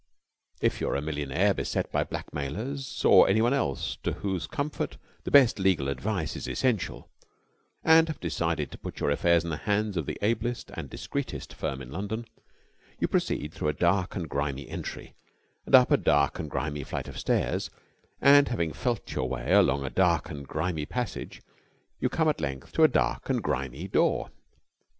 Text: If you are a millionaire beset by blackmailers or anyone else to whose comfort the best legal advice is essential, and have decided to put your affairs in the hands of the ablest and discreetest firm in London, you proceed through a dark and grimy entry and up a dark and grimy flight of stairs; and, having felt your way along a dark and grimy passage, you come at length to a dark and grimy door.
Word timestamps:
If 0.61 0.81
you 0.81 0.89
are 0.89 0.95
a 0.95 1.01
millionaire 1.03 1.53
beset 1.53 1.91
by 1.91 2.03
blackmailers 2.03 3.05
or 3.05 3.29
anyone 3.29 3.53
else 3.53 3.97
to 3.97 4.13
whose 4.13 4.47
comfort 4.47 4.97
the 5.25 5.29
best 5.29 5.59
legal 5.59 5.89
advice 5.89 6.35
is 6.35 6.47
essential, 6.49 7.07
and 7.83 8.07
have 8.07 8.19
decided 8.19 8.71
to 8.71 8.79
put 8.79 8.99
your 8.99 9.11
affairs 9.11 9.43
in 9.43 9.51
the 9.51 9.57
hands 9.57 9.97
of 9.97 10.07
the 10.07 10.17
ablest 10.23 10.71
and 10.73 10.89
discreetest 10.89 11.53
firm 11.53 11.83
in 11.83 11.91
London, 11.91 12.25
you 12.97 13.07
proceed 13.07 13.53
through 13.53 13.67
a 13.67 13.73
dark 13.73 14.15
and 14.15 14.27
grimy 14.27 14.67
entry 14.67 15.13
and 15.67 15.75
up 15.75 15.91
a 15.91 15.97
dark 15.97 16.39
and 16.39 16.49
grimy 16.49 16.83
flight 16.83 17.07
of 17.07 17.19
stairs; 17.19 17.69
and, 18.19 18.47
having 18.47 18.73
felt 18.73 19.13
your 19.13 19.29
way 19.29 19.51
along 19.51 19.85
a 19.85 19.91
dark 19.91 20.31
and 20.31 20.47
grimy 20.47 20.87
passage, 20.87 21.43
you 21.99 22.09
come 22.09 22.27
at 22.27 22.41
length 22.41 22.71
to 22.73 22.81
a 22.83 22.87
dark 22.87 23.29
and 23.29 23.43
grimy 23.43 23.87
door. 23.87 24.31